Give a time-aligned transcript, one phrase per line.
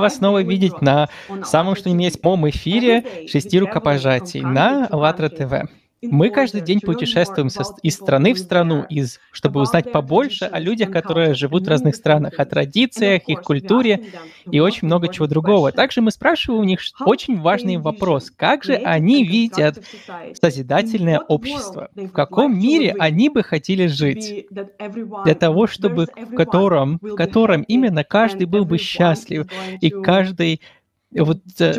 [0.00, 1.08] вас снова видеть на
[1.44, 5.70] самом что ни есть моем эфире «Шести рукопожатий» на АЛЛАТРА ТВ.
[6.02, 10.90] Мы каждый день путешествуем со, из страны в страну, из, чтобы узнать побольше о людях,
[10.90, 14.04] которые живут в разных странах, о традициях, их культуре
[14.50, 15.72] и очень много чего другого.
[15.72, 18.30] Также мы спрашиваем у них очень важный вопрос.
[18.30, 19.84] Как же они видят
[20.40, 21.90] созидательное общество?
[21.94, 24.46] В каком мире они бы хотели жить?
[25.24, 29.46] Для того, чтобы в котором, в котором именно каждый был бы счастлив,
[29.82, 30.62] и каждый
[31.12, 31.74] вот, э,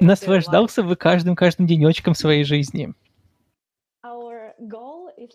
[0.00, 2.94] наслаждался бы каждым каждым денечком своей жизни.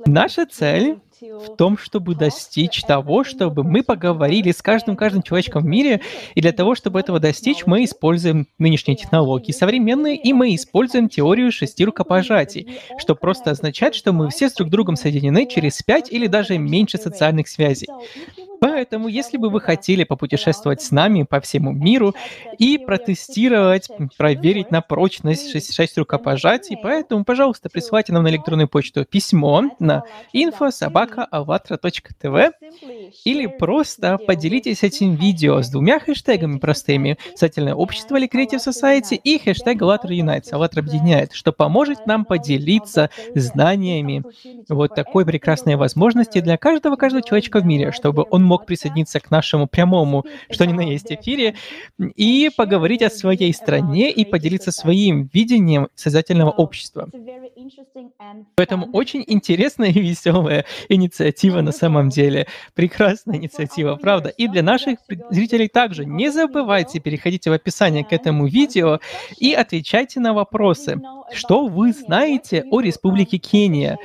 [0.06, 5.66] Наша цель в том, чтобы достичь того, чтобы мы поговорили с каждым каждым человечком в
[5.66, 6.02] мире,
[6.36, 11.52] и для того, чтобы этого достичь, мы используем нынешние технологии современные, и мы используем теорию
[11.52, 16.28] шести рукопожатий, что просто означает, что мы все с друг другом соединены через пять или
[16.28, 17.88] даже меньше социальных связей.
[18.60, 22.14] Поэтому, если бы вы хотели попутешествовать с нами по всему миру
[22.58, 29.06] и протестировать, проверить на прочность 6, 6 рукопожатий, поэтому, пожалуйста, присылайте нам на электронную почту
[29.06, 30.04] письмо на
[31.10, 32.52] info.sobaka.alatra.tv
[33.26, 37.18] или просто поделитесь этим видео с двумя хэштегами простыми.
[37.36, 43.10] «Социальное общество» или Creative Society и хэштег «ALLATRA Unites», «ALLATRA объединяет», что поможет нам поделиться
[43.36, 44.24] знаниями.
[44.70, 49.32] Вот такой прекрасной возможности для каждого, каждого человечка в мире, чтобы он мог присоединиться к
[49.32, 51.56] нашему прямому, что ни на есть эфире,
[52.16, 57.10] и поговорить о своей стране и поделиться своим видением создательного общества.
[58.56, 60.66] Поэтому очень интересная и веселая
[61.00, 62.48] инициатива на самом деле.
[62.76, 64.30] Прекрасная инициатива, правда.
[64.30, 69.00] И для наших зрителей также не забывайте, переходите в описание к этому видео
[69.38, 71.02] и отвечайте на вопросы.
[71.32, 73.98] Что вы знаете о Республике Кения?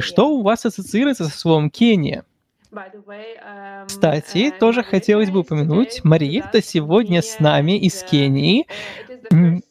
[0.00, 2.24] Что у вас ассоциируется со словом Кения?
[2.76, 8.66] Um, Кстати, тоже хотелось бы упомянуть, Мариетта сегодня с нами из uh, Кении,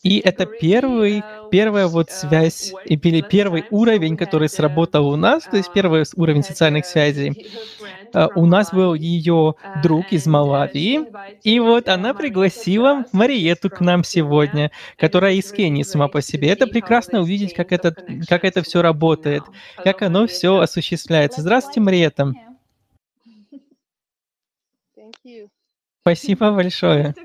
[0.03, 5.71] и это первый, первая вот связь, или первый уровень, который сработал у нас, то есть
[5.71, 7.47] первый уровень социальных связей.
[8.13, 11.01] А, У нас был ее друг из Малавии,
[11.43, 16.49] и вот она пригласила Мариету к нам сегодня, которая из Кении сама по себе.
[16.49, 17.95] Это прекрасно увидеть, как это,
[18.27, 19.43] как это все работает,
[19.83, 21.41] как оно все осуществляется.
[21.41, 22.33] Здравствуйте, Мариетта.
[26.01, 27.15] Спасибо большое.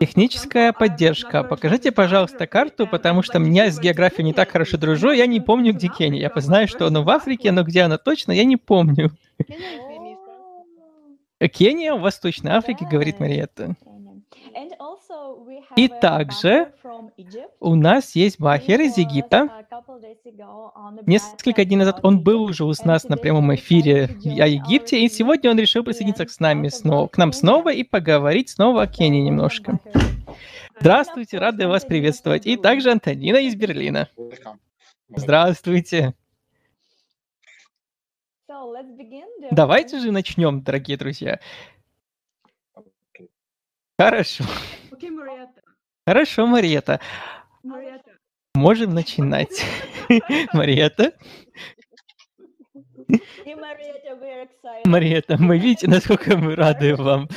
[0.00, 1.44] Техническая поддержка.
[1.44, 5.74] Покажите, пожалуйста, карту, потому что меня с географией не так хорошо дружу, я не помню,
[5.74, 6.20] где Кения.
[6.34, 9.10] Я знаю, что она в Африке, но где она точно, я не помню.
[11.52, 13.76] Кения в Восточной Африке, говорит Мариетта.
[15.76, 16.72] И также
[17.60, 19.66] у нас есть Бахер из Египта.
[21.06, 25.50] Несколько дней назад он был уже у нас на прямом эфире о Египте, и сегодня
[25.50, 29.20] он решил присоединиться к, с нами снова, к нам снова и поговорить снова о Кении
[29.20, 29.78] немножко.
[30.80, 32.46] Здравствуйте, рады вас приветствовать.
[32.46, 34.08] И также Антонина из Берлина.
[35.08, 36.14] Здравствуйте.
[39.50, 41.40] Давайте же начнем, дорогие друзья.
[43.98, 44.44] Хорошо.
[46.06, 47.00] Хорошо, Мариета.
[48.54, 49.64] Можем начинать.
[50.52, 51.12] Мариета?
[54.84, 57.28] Мариета, мы видите, насколько мы рады вам.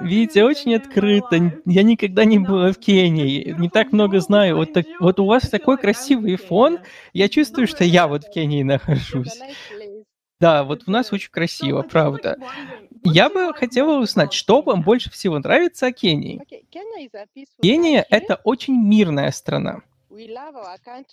[0.00, 1.60] Видите, очень открыто.
[1.64, 4.56] Я никогда не была в Кении, не так много знаю.
[4.56, 6.78] Вот, так, вот у вас такой красивый фон.
[7.12, 9.40] Я чувствую, что я вот в Кении нахожусь.
[10.38, 12.36] Да, вот у нас очень красиво, правда.
[13.14, 16.40] Я бы хотела узнать, что вам больше всего нравится о Кении?
[17.62, 19.82] Кения— это очень мирная страна.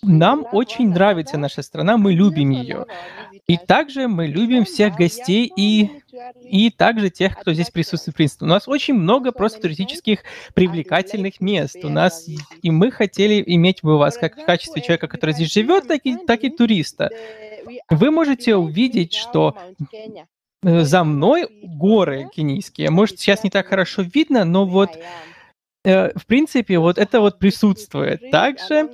[0.02, 2.86] Нам очень нравится наша страна, мы любим ее.
[3.46, 5.90] И также мы любим всех гостей и,
[6.42, 8.46] и также тех, кто здесь присутствует в принципе.
[8.46, 10.20] У нас очень много просто туристических
[10.54, 11.76] привлекательных мест.
[11.84, 12.26] У нас,
[12.62, 16.16] и мы хотели иметь бы вас как в качестве человека, который здесь живет, так и,
[16.16, 17.10] так и туриста.
[17.90, 19.56] Вы можете увидеть, что
[20.64, 22.90] за мной горы кенийские.
[22.90, 24.90] Может, сейчас не так хорошо видно, но вот
[25.84, 28.30] э, в принципе, вот это вот присутствует.
[28.30, 28.88] Также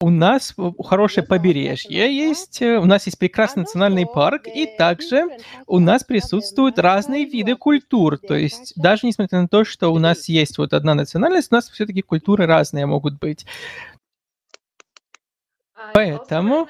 [0.00, 5.24] у нас хорошее побережье есть, э, у нас есть прекрасный национальный парк, и также
[5.66, 8.18] у нас присутствуют разные виды культур.
[8.18, 11.68] То есть даже несмотря на то, что у нас есть вот одна национальность, у нас
[11.68, 13.44] все-таки культуры разные могут быть.
[15.94, 16.68] Поэтому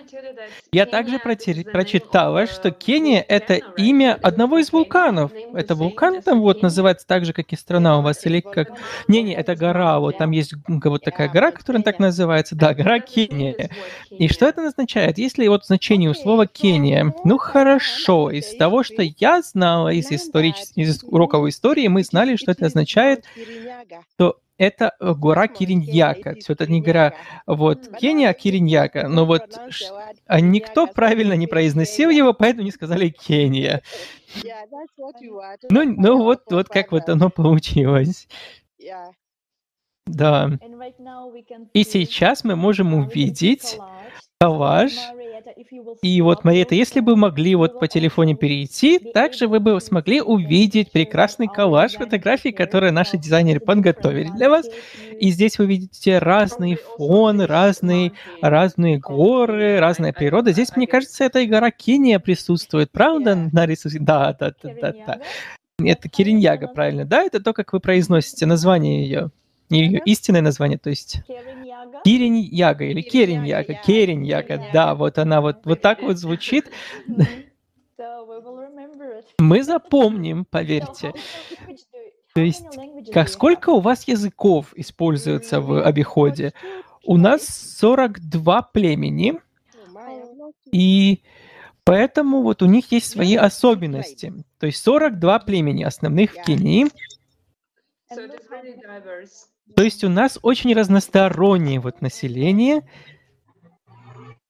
[0.73, 5.33] я также прочитала, что Кения— это имя одного из вулканов.
[5.55, 8.73] Это вулкан там вот называется так же, как и страна у вас, или как...
[9.09, 13.71] Не-не, это гора, вот там есть вот такая гора, которая так называется, да, гора Кения.
[14.11, 15.19] И что это означает?
[15.19, 20.55] Если вот значение у слова Кения, ну хорошо, из того, что я знала из, истории,
[20.75, 23.25] из уроков истории, мы знали, что это означает,
[24.17, 26.37] то это э, гора Кириньяка.
[26.37, 27.15] Все это не гора
[27.47, 29.09] вот Кения, а Кириньяка.
[29.09, 29.59] Но вот
[30.27, 33.83] а никто правильно не произносил его, поэтому не сказали Кения.
[35.69, 38.29] Ну, ну вот, вот как вот оно получилось.
[40.07, 40.51] Да.
[41.73, 43.79] И сейчас мы можем увидеть
[44.41, 44.93] коллаж.
[46.03, 50.93] И вот, Мариэта, если бы могли вот по телефоне перейти, также вы бы смогли увидеть
[50.93, 54.67] прекрасный коллаж фотографий, которые наши дизайнеры подготовили для вас.
[55.19, 60.53] И здесь вы видите разный фон, разные, разные горы, разная природа.
[60.53, 63.49] Здесь, мне кажется, эта гора Кения присутствует, правда?
[63.53, 63.99] На рисунке?
[64.01, 65.21] Да, да, да, да, да.
[65.83, 67.05] Это Кириньяга, правильно?
[67.05, 69.31] Да, это то, как вы произносите название ее.
[69.71, 71.23] Ее истинное название, то есть
[72.05, 76.71] Кирень Яга или Керень Яга, Керень Яга, да, вот она вот, вот так вот звучит.
[79.39, 81.13] Мы запомним, поверьте.
[82.35, 82.79] То есть,
[83.13, 86.55] как, сколько у вас языков используется в обиходе?
[87.05, 87.47] У нас
[87.79, 89.35] 42 племени,
[90.71, 91.23] и
[91.85, 94.33] поэтому вот у них есть свои особенности.
[94.59, 96.87] То есть 42 племени основных в Кении.
[99.75, 102.83] То есть у нас очень разностороннее вот население,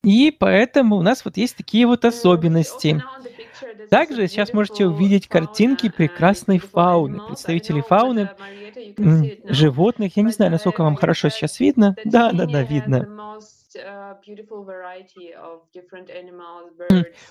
[0.03, 3.01] и поэтому у нас вот есть такие вот особенности.
[3.89, 8.29] Также сейчас можете увидеть картинки прекрасной фауны, представителей фауны,
[9.47, 10.17] животных.
[10.17, 11.95] Я не знаю, насколько вам хорошо сейчас видно.
[12.03, 13.07] Да, да, да, видно.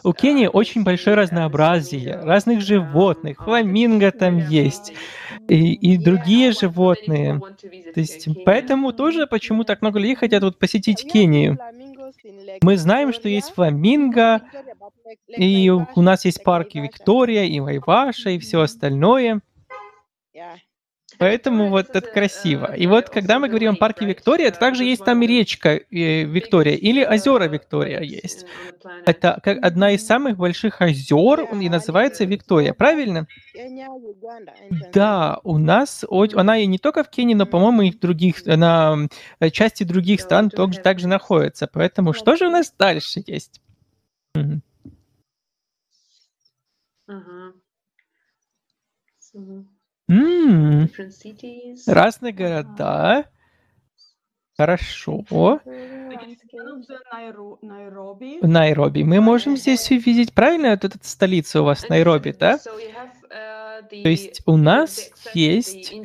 [0.05, 3.39] У Кении очень большое разнообразие разных животных.
[3.39, 4.93] Фламинго там есть
[5.49, 7.41] и, и другие животные.
[7.94, 11.59] То есть поэтому тоже почему так много людей хотят вот посетить Кению.
[12.62, 14.43] Мы знаем, что есть фламинго,
[15.29, 19.41] и у нас есть парки Виктория, и Вайваша, и все остальное.
[21.22, 22.74] Поэтому вот это красиво.
[22.74, 26.74] И вот когда мы говорим о парке Виктория, это также есть там речка э, Виктория
[26.74, 28.44] или озера Виктория есть.
[29.06, 33.28] Это как одна из самых больших озер и называется Виктория, правильно?
[34.92, 36.04] Да, у нас
[36.34, 39.06] она и не только в Кении, но, по-моему, и в других, на
[39.38, 41.69] э, части других стран также, также находится.
[41.72, 43.60] Поэтому что же у нас дальше есть?
[44.34, 44.60] Угу.
[47.08, 47.52] Uh-huh.
[50.12, 50.88] М,
[51.87, 53.25] Разные города.
[54.56, 55.25] Хорошо.
[58.41, 59.03] В Найроби.
[59.05, 62.61] Мы можем здесь увидеть, правильно, вот эта столица у вас, Найроби, да?
[64.03, 65.97] То есть у нас есть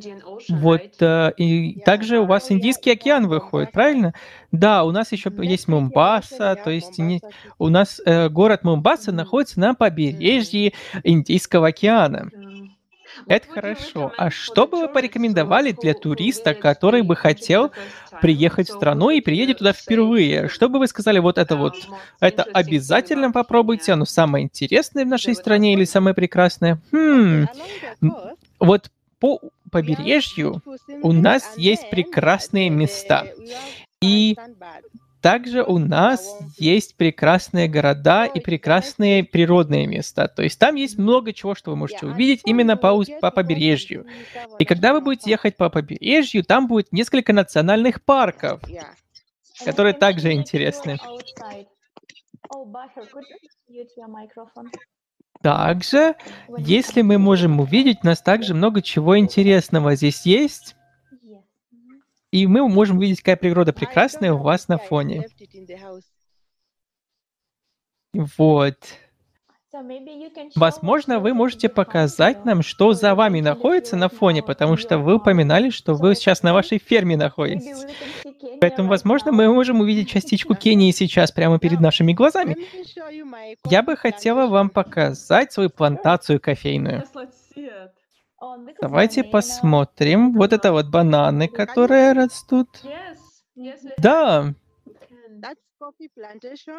[0.48, 4.14] вот э, и также у вас Индийский океан выходит, правильно?
[4.52, 7.24] Да, у нас еще есть Мумбаса, то есть не,
[7.60, 12.32] у нас э, город Мумбаса находится на побережье Индийского океана.
[13.28, 14.14] Это хорошо.
[14.18, 17.72] А что бы вы порекомендовали для туриста, который бы хотел
[18.20, 20.48] приехать в страну и приедет туда впервые?
[20.50, 25.36] Что бы вы сказали, вот это вот, это обязательно попробуйте, оно самое интересное в нашей
[25.36, 26.80] стране или самое прекрасное?
[26.92, 27.48] Хм,
[28.60, 29.40] вот по
[29.72, 30.62] побережью
[31.02, 33.30] у нас есть прекрасные места.
[34.02, 34.40] И
[35.28, 40.30] также у нас есть прекрасные города и прекрасные природные места.
[40.30, 44.06] То есть там есть много чего, что вы можете увидеть именно по, по побережью.
[44.58, 48.62] И когда вы будете ехать по побережью, там будет несколько национальных парков,
[49.66, 50.98] которые также интересны.
[55.42, 56.16] Также,
[56.58, 60.77] если мы можем увидеть, у нас также много чего интересного здесь есть.
[62.32, 65.28] И мы можем видеть, какая природа прекрасная у вас на фоне.
[68.14, 68.76] Вот.
[70.56, 75.70] Возможно, вы можете показать нам, что за вами находится на фоне, потому что вы упоминали,
[75.70, 77.86] что вы сейчас на вашей ферме находитесь.
[78.60, 82.56] Поэтому, возможно, мы можем увидеть частичку Кении сейчас прямо перед нашими глазами.
[83.66, 87.04] Я бы хотела вам показать свою плантацию кофейную.
[88.82, 90.34] Давайте посмотрим.
[90.34, 92.70] Вот это вот бананы, которые растут.
[93.98, 94.54] Да.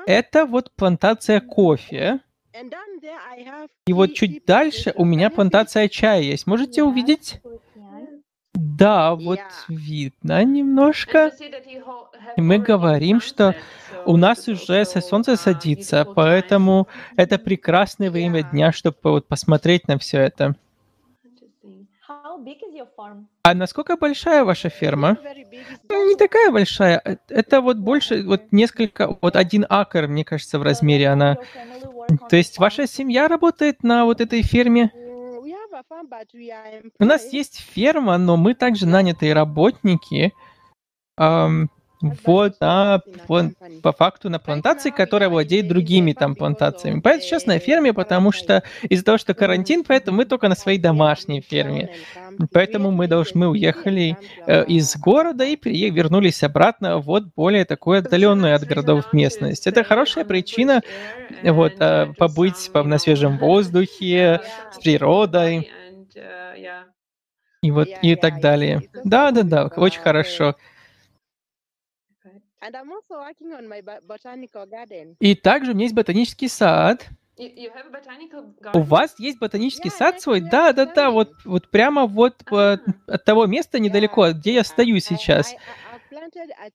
[0.07, 2.21] Это вот плантация кофе.
[3.87, 6.47] И вот чуть дальше у меня плантация чая есть.
[6.47, 7.41] Можете увидеть?
[8.55, 11.33] Да, вот видно немножко.
[12.37, 13.55] И мы говорим, что
[14.05, 20.19] у нас уже солнце садится, поэтому это прекрасное время дня, чтобы вот посмотреть на все
[20.21, 20.57] это.
[23.43, 25.19] А насколько большая ваша ферма?
[25.89, 27.01] Ну, не такая большая.
[27.05, 31.39] Э, это вот больше, вот несколько, вот один акр, мне кажется, в размере она.
[32.29, 34.93] То есть ваша семья работает на вот этой ферме?
[36.99, 40.33] У нас есть ферма, но мы также нанятые работники.
[42.01, 43.47] Вот, а, вот,
[43.83, 47.01] по факту на плантации, которая владеет другими там плантациями.
[47.01, 50.79] Поэтому сейчас на ферме, потому что из-за того, что карантин, поэтому мы только на своей
[50.79, 51.91] домашней ферме.
[52.53, 55.57] Поэтому мы должны, мы уехали э, из города и
[55.91, 59.67] вернулись обратно вот более такую отдаленную от городов местность.
[59.67, 60.83] Это хорошая причина
[61.43, 64.41] вот э, побыть на свежем воздухе,
[64.73, 65.69] с природой
[67.63, 68.83] и вот и так далее.
[69.05, 70.55] Да, да, да, очень хорошо.
[75.21, 77.07] И также у меня есть ботанический сад.
[78.75, 80.41] У вас есть ботанический сад свой?
[80.41, 84.99] Да, да, да, вот, вот прямо вот uh, от того места недалеко, где я стою
[84.99, 85.55] сейчас.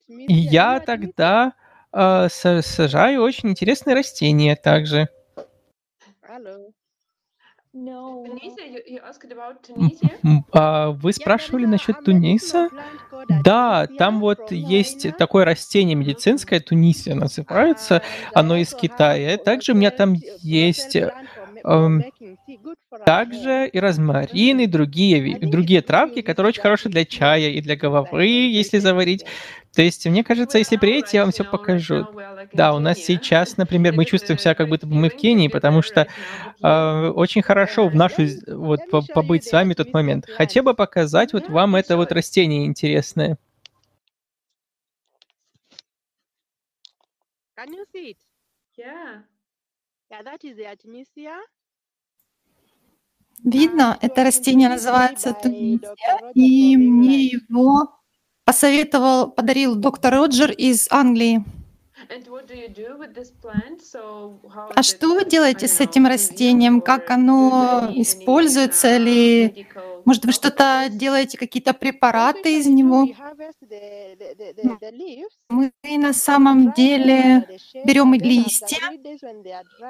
[0.08, 1.54] И я тогда
[1.92, 5.10] э, сажаю очень интересные растения также.
[6.22, 6.40] А
[11.01, 12.70] вы спрашивали насчет Туниса?
[13.30, 18.01] Да, там вот есть такое растение медицинское, тунисия называется,
[18.34, 19.38] оно из Китая.
[19.38, 20.98] Также у меня там есть
[21.63, 22.06] эм,
[23.03, 28.25] также и розмарин, и другие, другие травки, которые очень хорошие для чая и для головы,
[28.25, 29.25] если заварить.
[29.74, 32.08] То есть, мне кажется, если приедете, я вам все покажу.
[32.53, 35.82] Да, у нас сейчас, например, мы чувствуем себя, как будто бы мы в Кении, потому
[35.82, 36.08] что
[36.62, 38.82] э, очень хорошо в нашу, вот,
[39.13, 40.27] побыть с вами в тот момент.
[40.30, 43.38] Хотел бы показать вот вам это вот растение интересное.
[47.58, 48.18] Can you see it?
[48.77, 49.22] Yeah.
[50.12, 51.38] Yeah, that is the Artemisia.
[53.44, 55.96] Видно, это растение называется тунисия,
[56.34, 58.02] и мне его
[58.46, 61.44] посоветовал, подарил доктор Роджер из Англии.
[64.76, 66.82] А что вы делаете с этим растением?
[66.82, 68.98] Как оно используется?
[68.98, 69.68] Или,
[70.04, 73.08] может, вы что-то делаете, какие-то препараты из него?
[75.50, 77.48] Мы на самом деле
[77.86, 78.80] берем листья,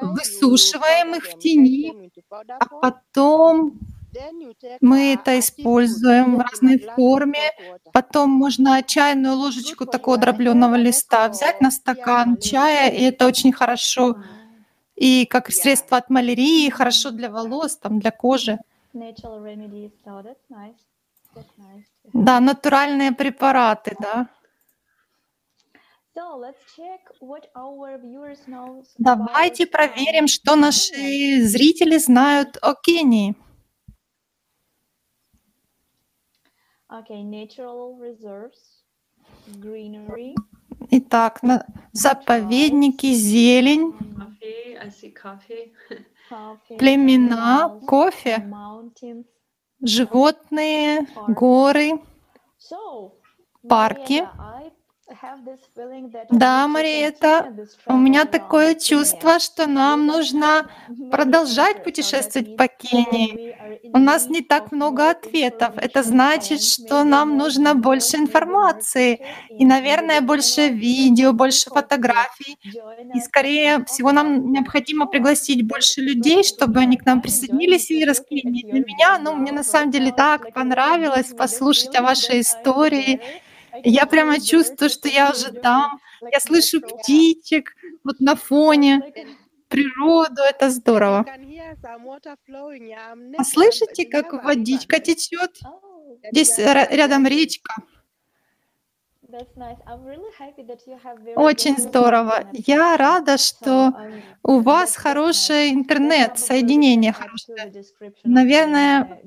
[0.01, 3.79] высушиваем их в тени, а потом
[4.81, 7.51] мы это используем в разной форме.
[7.91, 14.17] Потом можно чайную ложечку такого дробленого листа взять на стакан чая, и это очень хорошо.
[14.95, 18.59] И как средство от малярии, хорошо для волос, там, для кожи.
[22.13, 24.29] Да, натуральные препараты, да.
[28.99, 33.35] Давайте проверим, что наши зрители знают о Кении.
[36.93, 38.83] Okay, natural reserves,
[39.59, 40.35] greenery.
[40.91, 43.93] Итак, на заповедники, зелень,
[46.77, 48.47] племена, кофе,
[49.81, 51.99] животные, горы,
[53.67, 54.27] парки.
[56.29, 57.53] Да, Мариэта,
[57.87, 60.69] у меня такое чувство, что нам нужно
[61.11, 63.55] продолжать путешествовать по Кении.
[63.93, 65.73] У нас не так много ответов.
[65.77, 69.19] Это значит, что нам нужно больше информации
[69.49, 72.57] и, наверное, больше видео, больше фотографий.
[73.13, 78.63] И, скорее всего, нам необходимо пригласить больше людей, чтобы они к нам присоединились и раскрыли.
[78.71, 83.21] Для меня, ну, мне на самом деле так понравилось послушать о вашей истории.
[83.83, 85.99] Я прямо чувствую, что я уже там.
[86.31, 89.01] Я слышу птичек вот на фоне,
[89.67, 91.25] природу, это здорово.
[93.37, 95.59] А слышите, как водичка течет?
[96.31, 97.73] Здесь рядом речка.
[101.35, 102.45] Очень здорово.
[102.53, 107.83] Я рада, что um, у вас хороший интернет, соединение хорошее.
[108.23, 109.21] Наверное,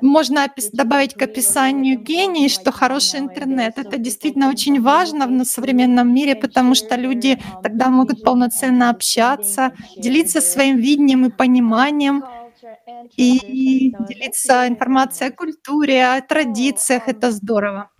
[0.00, 3.78] можно добавить к описанию гений, что хороший интернет.
[3.78, 10.40] Это действительно очень важно в современном мире, потому что люди тогда могут полноценно общаться, делиться
[10.40, 12.24] своим видением и пониманием
[13.16, 17.06] и делиться информацией о культуре, о традициях.
[17.06, 17.91] Это здорово.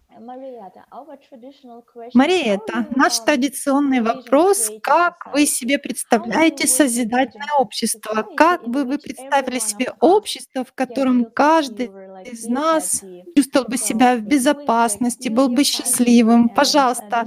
[2.15, 8.27] Мариэта, наш традиционный вопрос, как вы себе представляете созидательное общество?
[8.37, 11.87] Как бы вы представили себе общество, в котором каждый каждый
[12.25, 13.03] из нас
[13.37, 16.49] чувствовал бы себя в безопасности, был бы счастливым.
[16.49, 17.27] Пожалуйста,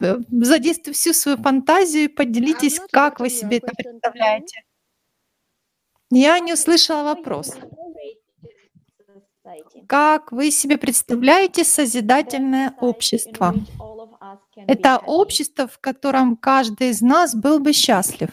[0.00, 4.62] э, задействуйте всю свою фантазию и поделитесь, как вы себе это представляете.
[6.10, 7.56] Я не услышала вопрос.
[9.86, 13.54] Как вы себе представляете созидательное общество?
[14.56, 18.30] Это общество, в котором каждый из нас был бы счастлив.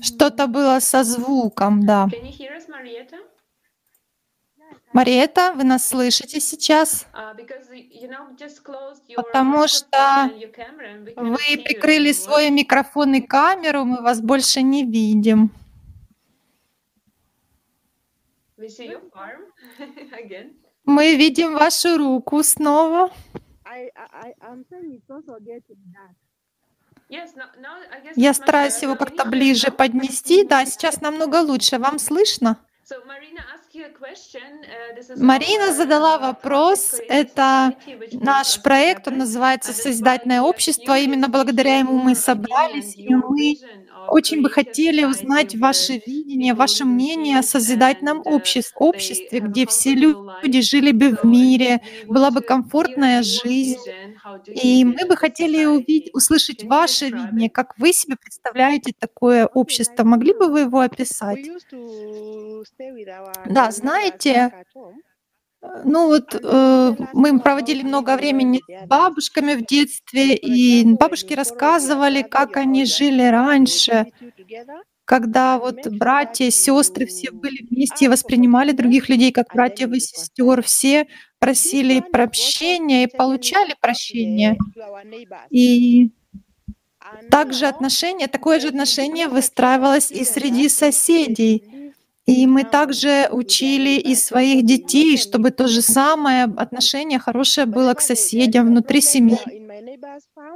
[0.00, 2.08] Что-то было со звуком, да.
[4.92, 7.06] Мариета, вы нас слышите сейчас?
[7.12, 7.36] Uh,
[9.14, 10.30] Потому что
[11.16, 15.52] вы прикрыли свой микрофон и камеру, мы вас больше не видим.
[20.86, 23.10] Мы видим вашу руку снова.
[28.16, 30.44] Я стараюсь его как-то ближе поднести.
[30.44, 31.78] Да, сейчас намного лучше.
[31.78, 32.58] Вам слышно?
[33.86, 36.96] Uh, Марина задала вопрос.
[37.08, 37.74] Это
[38.12, 40.98] наш проект, он называется «Созидательное общество».
[40.98, 43.56] Именно благодаря ему мы собрались, и мы
[44.08, 50.60] очень бы хотели узнать ваше видение, ваше мнение о созидательном uh, обществе, где все люди
[50.60, 53.78] жили бы в мире, была бы комфортная жизнь.
[54.48, 60.04] И мы бы хотели увидеть, услышать ваше видение, как вы себе представляете такое общество.
[60.04, 61.46] Могли бы вы его описать?
[63.46, 64.52] Да, знаете,
[65.84, 72.56] ну вот э, мы проводили много времени с бабушками в детстве, и бабушки рассказывали, как
[72.56, 74.06] они жили раньше,
[75.04, 80.62] когда вот братья, сестры все были вместе и воспринимали других людей как братьев и сестер,
[80.62, 81.06] все
[81.38, 84.58] просили прощения и получали прощение.
[85.50, 86.10] И
[87.30, 91.62] также отношение, такое же отношение выстраивалось и среди соседей.
[92.26, 98.00] И мы также учили и своих детей, чтобы то же самое отношение хорошее было к
[98.00, 99.38] соседям внутри семьи.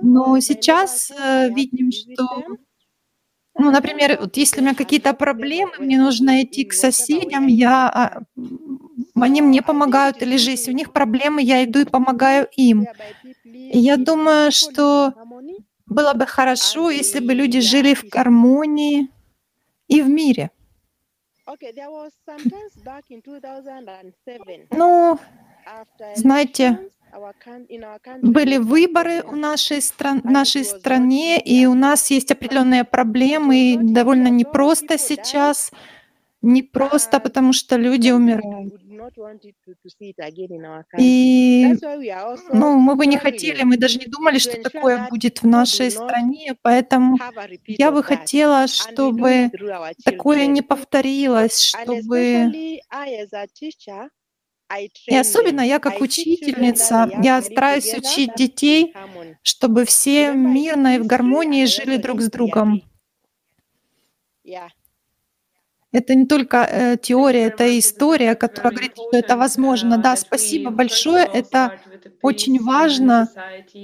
[0.03, 2.27] Но сейчас э, видим, что,
[3.57, 8.23] ну, например, вот если у меня какие-то проблемы, мне нужно идти к соседям, я, а,
[9.15, 12.87] они мне помогают, или же если у них проблемы, я иду и помогаю им.
[13.45, 15.15] И я думаю, что
[15.87, 19.09] было бы хорошо, если бы люди жили в гармонии
[19.87, 20.51] и в мире.
[24.73, 25.19] Ну,
[26.17, 26.91] знаете,
[28.23, 33.77] были выборы у нашей стран, в нашей стране, и у нас есть определенные проблемы, и
[33.77, 35.73] довольно непросто сейчас,
[36.43, 38.75] не просто потому, что люди умирают.
[40.99, 41.75] И
[42.53, 46.57] ну, мы бы не хотели, мы даже не думали, что такое будет в нашей стране,
[46.63, 47.19] поэтому
[47.67, 49.51] я бы хотела, чтобы
[50.05, 52.51] такое не повторилось, чтобы...
[55.07, 58.95] И особенно я как учительница, я стараюсь учить детей,
[59.43, 62.83] чтобы все мирно и в гармонии жили друг с другом.
[65.93, 69.99] Это не только э, теория, это история, которая говорит, что это возможно.
[69.99, 71.25] Да, спасибо большое.
[71.25, 71.81] Это
[72.23, 73.29] очень важно,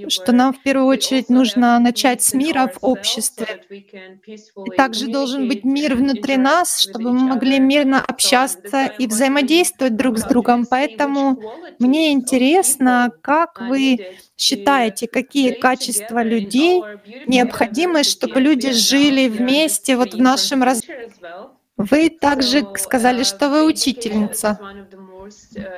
[0.09, 3.47] что нам в первую очередь нужно начать с мира в обществе.
[3.69, 10.19] И также должен быть мир внутри нас, чтобы мы могли мирно общаться и взаимодействовать друг
[10.19, 10.65] с другом.
[10.65, 11.41] Поэтому
[11.81, 13.99] мне интересно, как вы
[14.37, 16.83] считаете, какие качества людей
[17.27, 24.59] необходимы, чтобы люди жили вместе вот в нашем развитии вы также сказали, что вы учительница.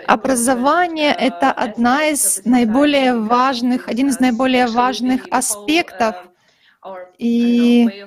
[0.06, 6.14] Образование— это одна из наиболее важных, один из наиболее важных аспектов.
[7.18, 8.04] И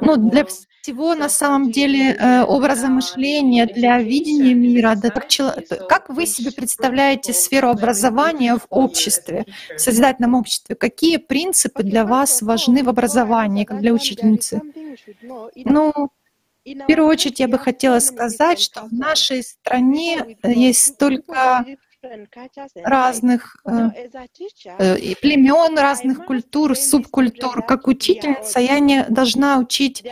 [0.00, 5.26] ну, для всего на самом деле э, образа мышления, для видения мира, да, как,
[5.88, 9.44] как вы себе представляете сферу образования в обществе,
[9.76, 10.76] в созидательном обществе?
[10.76, 14.62] Какие принципы для вас важны в образовании, как для учительницы?
[15.56, 16.10] Ну,
[16.74, 21.64] в первую очередь я бы хотела сказать, что в нашей стране есть столько
[22.82, 23.90] разных э,
[24.78, 27.62] э, племен, разных культур, субкультур.
[27.62, 30.04] Как учительница я не должна учить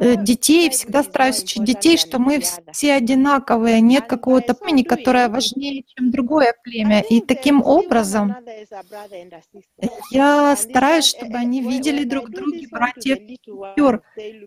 [0.00, 5.84] э, детей, всегда стараюсь учить детей, что мы все одинаковые, нет какого-то племени, которое важнее,
[5.94, 7.00] чем другое племя.
[7.00, 8.36] И таким образом
[10.10, 14.02] я стараюсь, чтобы они видели друг друга, братьев и сестер.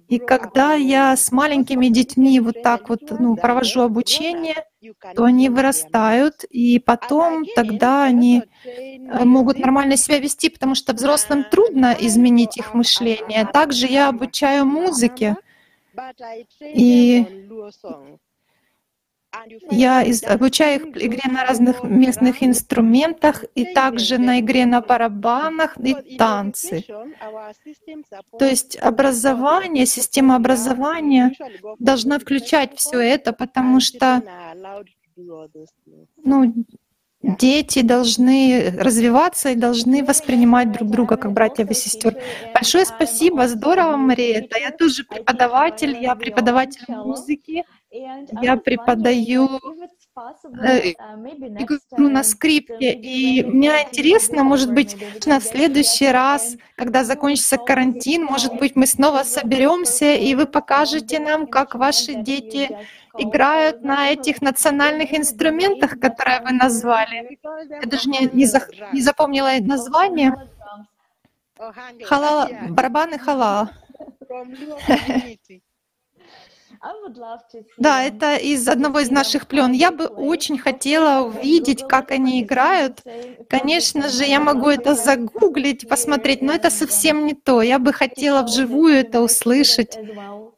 [0.08, 4.66] И когда я с маленькими детьми вот так вот ну, провожу обучение,
[5.16, 11.44] то они вырастают, и потом тогда они э, могут нормально себя вести, потому что взрослым
[11.44, 13.46] трудно изменить их мышление.
[13.46, 15.36] Также я обучаю музыке,
[16.62, 17.26] и
[19.70, 26.18] я обучаю их игре на разных местных инструментах и также на игре на барабанах и
[26.18, 26.86] танцы.
[28.38, 31.32] То есть образование, система образования
[31.80, 34.22] должна включать все это, потому что
[36.24, 36.54] ну,
[37.22, 42.18] дети должны развиваться и должны воспринимать друг друга как братьев и сестер.
[42.54, 44.40] Большое спасибо, здорово, Мария.
[44.40, 47.64] Это я тоже преподаватель, я преподаватель музыки.
[47.92, 49.60] Я преподаю
[50.64, 58.24] э, игру на скрипке, и мне интересно, может быть, на следующий раз, когда закончится карантин,
[58.24, 62.70] может быть, мы снова соберемся, и вы покажете нам, как ваши дети
[63.18, 67.40] играют на этих национальных инструментах, которые вы назвали.
[67.44, 70.34] Я даже не, не, за, не запомнила название.
[72.06, 73.70] Халал, барабаны халала.
[77.78, 79.72] Да, это из одного из наших плен.
[79.72, 83.04] Я бы очень хотела увидеть, как они играют.
[83.50, 87.62] Конечно же, я могу это загуглить, посмотреть, но это совсем не то.
[87.62, 89.98] Я бы хотела вживую это услышать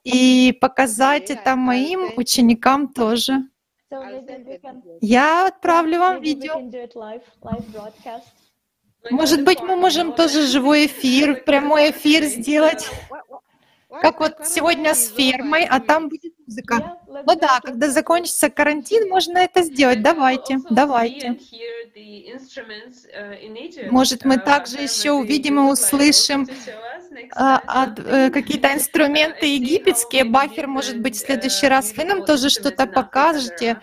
[0.03, 3.43] и показать это моим ученикам тоже.
[5.01, 6.59] Я отправлю вам видео.
[9.11, 12.89] Может быть, мы можем тоже живой эфир, прямой эфир сделать.
[14.01, 16.97] Как вот сегодня с фермой, а там будет музыка.
[17.07, 20.01] Ну да, когда закончится карантин, можно это сделать.
[20.01, 21.37] Давайте, давайте.
[23.91, 26.47] Может, мы также еще увидим и услышим
[27.35, 30.23] а, э, какие-то инструменты египетские.
[30.23, 33.79] Бахер, может быть, в следующий раз вы нам тоже что-то покажете.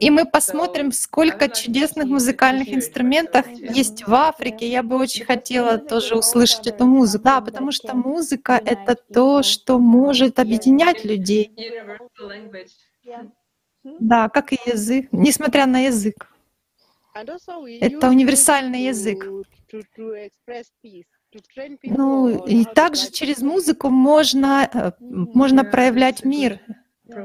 [0.00, 4.70] И мы посмотрим, сколько чудесных музыкальных инструментов есть в Африке.
[4.70, 7.24] Я бы очень хотела тоже услышать эту музыку.
[7.24, 11.50] Да, потому что музыка— это то, что может объединять людей.
[13.82, 16.28] Да, как и язык, несмотря на язык.
[17.14, 19.26] Это универсальный язык.
[21.82, 26.60] Ну, и также через музыку можно, э, можно проявлять мир,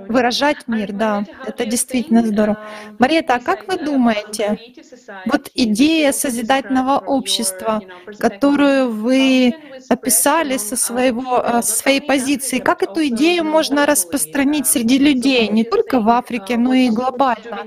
[0.08, 2.58] выражать мир, да, это действительно здорово.
[3.00, 4.60] Мариета, а как вы думаете,
[5.26, 7.84] вот идея созидательного общества,
[8.18, 9.56] которую вы
[9.90, 15.64] описали со, своего, э, со своей позиции, как эту идею можно распространить среди людей, не
[15.64, 17.66] только в Африке, но и глобально?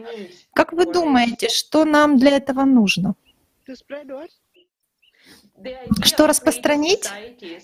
[0.55, 3.14] Как вы думаете, что нам для этого нужно?
[6.03, 7.09] Что распространить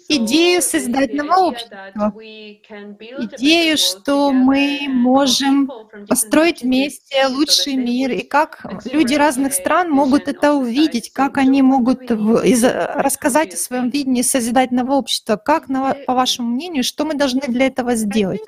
[0.09, 5.71] идею создательного общества, идею, что мы можем
[6.09, 12.11] построить вместе лучший мир, и как люди разных стран могут это увидеть, как они могут
[12.11, 15.37] рассказать о своем видении созидательного общества.
[15.37, 18.41] Как, по вашему мнению, что мы должны для этого сделать?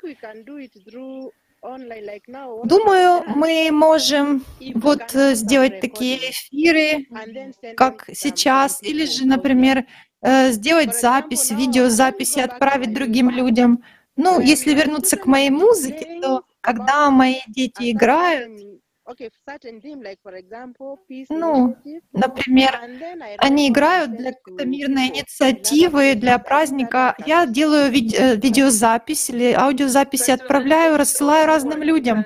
[1.61, 4.45] Думаю, мы можем
[4.75, 7.05] вот э, сделать такие эфиры,
[7.75, 9.85] как сейчас, или же, например,
[10.21, 13.83] э, сделать запись, видеозапись и отправить другим людям.
[14.15, 18.51] Ну, если вернуться к моей музыке, то когда мои дети играют,
[21.29, 21.75] ну,
[22.13, 22.79] например,
[23.37, 27.15] они играют для какой-то мирной инициативы, для праздника.
[27.25, 32.25] Я делаю э, видеозапись или аудиозапись и отправляю, рассылаю разным людям.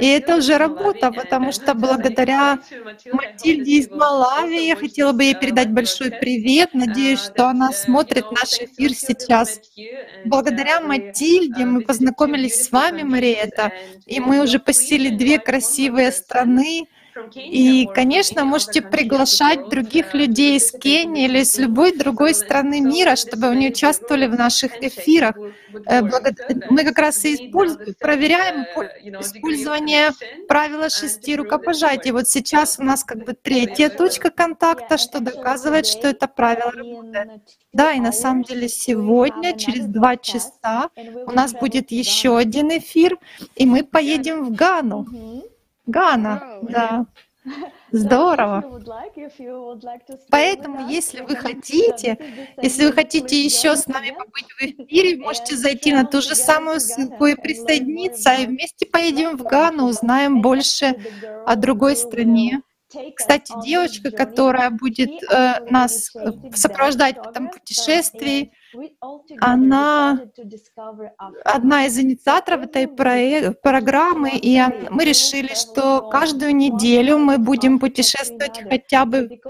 [0.00, 2.58] И это уже работа, потому что благодаря
[3.12, 6.70] Матильде из Малави я хотела бы ей передать большой привет.
[6.74, 9.60] Надеюсь, что она смотрит наш эфир сейчас.
[10.24, 13.72] Благодаря Матильде мы познакомились с вами, Мариэта,
[14.06, 16.88] и мы уже посетили две красивые страны,
[17.34, 23.48] и, конечно, можете приглашать других людей из Кении или с любой другой страны мира, чтобы
[23.48, 25.36] они участвовали в наших эфирах.
[25.86, 26.02] Э,
[26.70, 27.50] мы как раз и
[28.00, 28.64] проверяем
[29.20, 30.10] использование
[30.48, 32.10] правила шести рукопожатий.
[32.10, 37.42] Вот сейчас у нас как бы третья точка контакта, что доказывает, что это правило работает.
[37.72, 40.90] Да, и на самом деле сегодня, через два часа,
[41.26, 43.18] у нас будет еще один эфир,
[43.56, 45.06] и мы поедем в Гану.
[45.86, 47.06] Гана, да.
[47.92, 48.82] Здорово.
[50.30, 52.18] Поэтому, если вы хотите,
[52.60, 56.80] если вы хотите еще с нами побыть в эфире, можете зайти на ту же самую
[56.80, 60.96] ссылку и присоединиться, и вместе поедем в Гану, узнаем больше
[61.44, 62.62] о другой стране.
[63.14, 66.12] Кстати, девочка, которая будет э, нас
[66.54, 68.52] сопровождать в этом путешествии,
[69.40, 70.20] она
[71.44, 74.60] одна из инициаторов этой программы, и
[74.90, 79.40] мы решили, что каждую неделю мы будем путешествовать хотя бы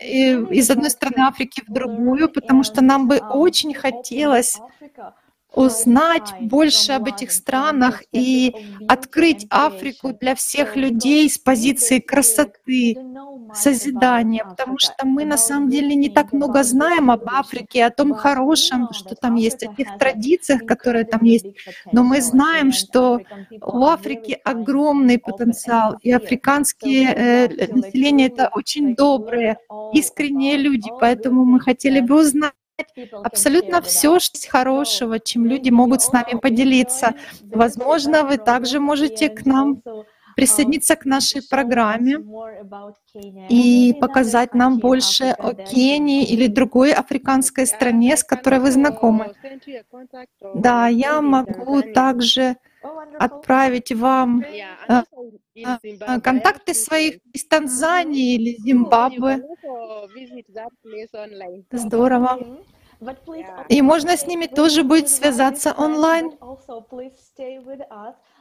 [0.00, 4.58] из одной страны Африки в другую, потому что нам бы очень хотелось
[5.54, 8.54] узнать больше об этих странах и
[8.88, 12.96] открыть Африку для всех людей с позиции красоты,
[13.54, 18.14] созидания, потому что мы на самом деле не так много знаем об Африке, о том
[18.14, 21.46] хорошем, что там есть, о тех традициях, которые там есть,
[21.92, 23.20] но мы знаем, что
[23.60, 29.58] у Африки огромный потенциал, и африканские э, население— это очень добрые,
[29.92, 32.52] искренние люди, поэтому мы хотели бы узнать,
[33.24, 34.18] абсолютно все
[34.48, 37.14] хорошего, чем люди могут с нами поделиться.
[37.42, 39.82] Возможно, вы также можете к нам
[40.34, 42.16] присоединиться к нашей программе
[43.48, 49.34] и показать нам больше о Кении или другой африканской стране, с которой вы знакомы.
[50.54, 52.56] Да, я могу также
[53.18, 55.02] отправить вам э,
[55.54, 59.44] э, контакты своих из Танзании или Зимбабве.
[61.70, 62.38] Здорово.
[63.68, 66.32] И можно с ними тоже будет связаться онлайн.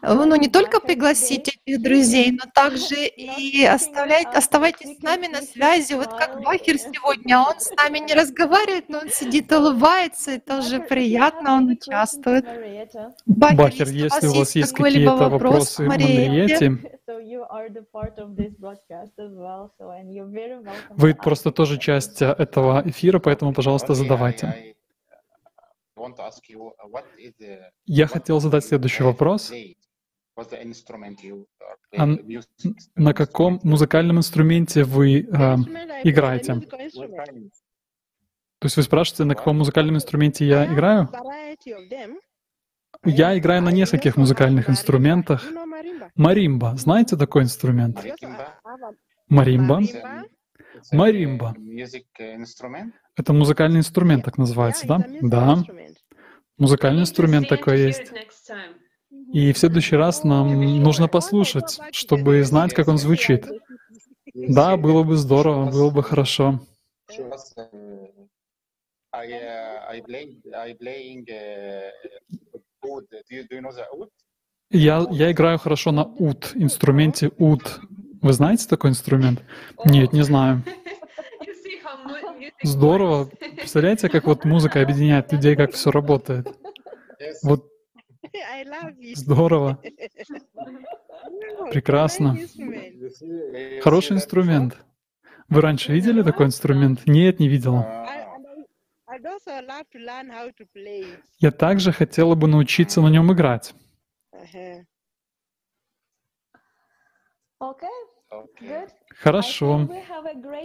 [0.01, 5.93] Ну, не только пригласить этих друзей, но также и оставлять, оставайтесь с нами на связи.
[5.93, 10.79] Вот как Бахер сегодня, он с нами не разговаривает, но он сидит, улыбается, и тоже
[10.79, 12.45] приятно, он участвует.
[13.27, 16.79] Бахер, Бахер если у вас есть какие-то вопросы Мариете,
[20.89, 24.75] вы просто тоже часть этого эфира, поэтому, пожалуйста, задавайте.
[27.85, 29.51] Я хотел задать следующий вопрос.
[31.97, 32.07] А
[32.95, 35.55] на каком музыкальном инструменте вы э,
[36.03, 36.61] играете?
[38.59, 41.09] То есть вы спрашиваете, на каком музыкальном инструменте я играю?
[43.03, 45.43] Я играю на нескольких музыкальных инструментах.
[46.15, 46.75] Маримба.
[46.77, 47.99] Знаете такой инструмент?
[49.27, 49.81] Маримба.
[50.91, 51.55] Маримба.
[53.15, 55.05] Это музыкальный инструмент, так называется, да?
[55.21, 55.63] Да.
[56.57, 58.11] Музыкальный инструмент такой есть.
[59.33, 63.47] И в следующий раз нам нужно послушать, чтобы знать, как он звучит.
[64.33, 66.59] Да, было бы здорово, было бы хорошо.
[74.69, 77.79] Я, я играю хорошо на ут, инструменте ут.
[78.21, 79.41] Вы знаете такой инструмент?
[79.85, 80.63] Нет, не знаю.
[82.63, 83.29] Здорово.
[83.57, 86.47] Представляете, как вот музыка объединяет людей, как все работает?
[87.43, 87.70] Вот
[89.15, 89.81] Здорово.
[91.71, 92.37] Прекрасно.
[93.81, 94.77] Хороший инструмент.
[95.49, 97.01] Вы раньше видели такой инструмент?
[97.05, 98.07] Нет, не видела.
[101.39, 103.73] Я также хотела бы научиться на нем играть.
[109.19, 109.89] Хорошо.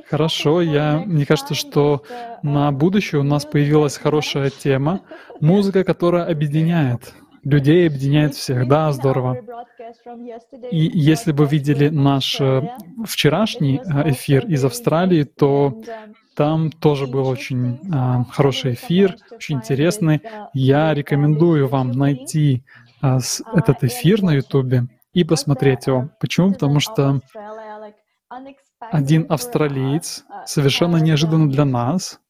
[0.08, 0.62] Хорошо.
[0.62, 2.04] Я, мне кажется, что
[2.42, 5.02] на будущее у нас появилась хорошая тема.
[5.40, 7.12] Музыка, которая объединяет
[7.46, 8.66] людей объединяет всех.
[8.66, 9.38] Да, здорово.
[10.70, 12.62] И если бы видели наш э,
[13.04, 15.80] вчерашний э, эфир из Австралии, то
[16.34, 20.20] там тоже был очень а, хороший эфир, очень интересный.
[20.52, 22.62] Я рекомендую вам найти
[23.00, 26.10] этот эфир на YouTube и посмотреть его.
[26.20, 26.52] Почему?
[26.52, 27.20] Потому что
[28.80, 32.20] один австралиец совершенно неожиданно для нас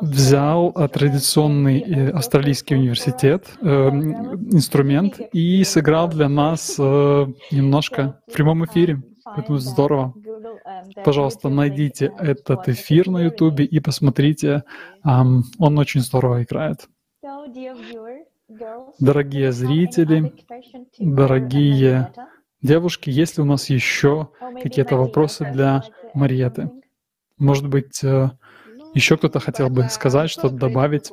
[0.00, 8.32] взял э, традиционный э, австралийский университет, э, инструмент и сыграл для нас э, немножко в
[8.32, 9.02] прямом эфире.
[9.24, 10.14] Поэтому здорово.
[11.04, 14.64] Пожалуйста, найдите этот эфир на YouTube и посмотрите.
[15.04, 16.88] Um, он очень здорово играет.
[19.00, 20.32] Дорогие зрители,
[20.98, 22.12] дорогие
[22.60, 24.28] девушки, есть ли у нас еще
[24.62, 26.70] какие-то вопросы для Мариеты?
[27.38, 28.04] Может быть,
[28.94, 31.10] еще кто-то хотел бы сказать, что-то добавить?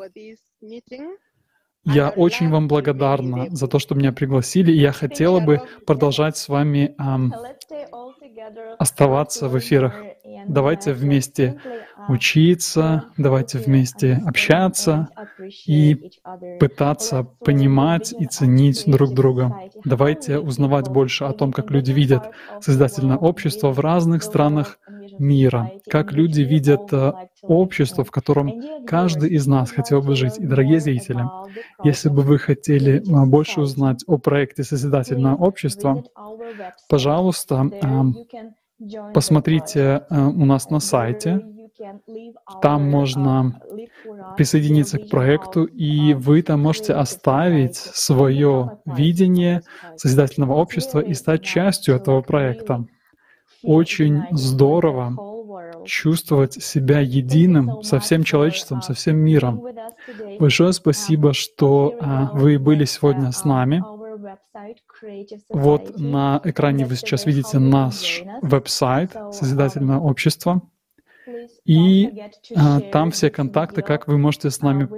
[1.84, 6.48] Я очень вам благодарна за то, что меня пригласили, и я хотела бы продолжать с
[6.48, 7.34] вами эм,
[8.78, 9.96] оставаться в эфирах.
[10.48, 11.60] Давайте вместе
[12.08, 15.10] учиться, давайте вместе общаться
[15.66, 16.12] и
[16.60, 19.56] пытаться понимать и ценить друг друга.
[19.84, 24.80] Давайте узнавать больше о том, как люди видят Создательное общество в разных странах
[25.22, 28.52] мира, как люди видят э, общество, в котором
[28.86, 30.38] каждый из нас хотел бы жить.
[30.38, 31.24] И, дорогие зрители,
[31.84, 36.04] если бы вы хотели э, больше узнать о проекте «Созидательное общество»,
[36.90, 37.88] пожалуйста, э,
[39.14, 41.42] посмотрите у нас на сайте.
[42.62, 43.62] Там можно
[44.38, 49.62] присоединиться к проекту, и вы там можете оставить свое видение
[49.96, 52.86] созидательного общества и стать частью этого проекта.
[53.64, 55.16] Очень здорово
[55.86, 59.64] чувствовать себя единым со всем человечеством, со всем миром.
[60.40, 63.84] Большое спасибо, что а, вы были сегодня с нами.
[65.50, 70.62] Вот на экране вы сейчас видите наш веб-сайт Созидательное общество.
[71.64, 72.10] И
[72.56, 74.90] а, там все контакты, как вы можете с нами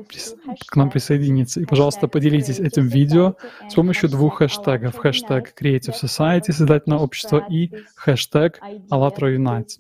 [0.66, 1.60] к нам присоединиться.
[1.60, 3.36] И, пожалуйста, поделитесь этим видео
[3.68, 4.96] с помощью двух хэштегов.
[4.96, 9.80] Хэштег Creative Society, Создательное общество, и хэштег ALLATRA Unite.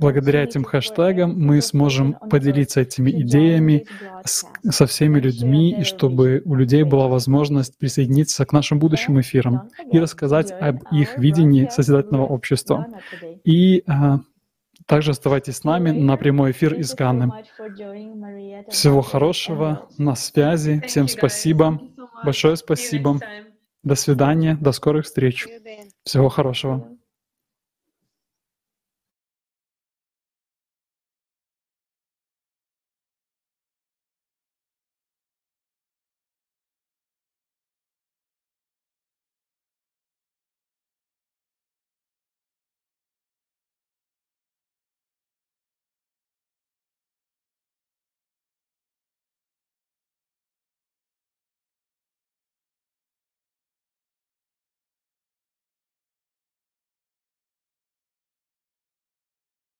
[0.00, 3.86] Благодаря этим хэштегам мы сможем поделиться этими идеями
[4.24, 9.70] с, со всеми людьми, и чтобы у людей была возможность присоединиться к нашим будущим эфирам
[9.90, 12.88] и рассказать об их видении созидательного общества.
[13.44, 14.20] И а,
[14.86, 17.30] также оставайтесь с нами на прямой эфир из Ганны.
[18.70, 20.82] Всего хорошего, на связи.
[20.86, 21.80] Всем спасибо.
[22.24, 23.20] Большое спасибо.
[23.82, 25.46] До свидания, до скорых встреч.
[26.04, 26.93] Всего хорошего.